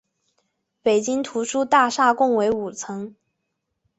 [0.81, 3.15] 北京图书大厦共五层。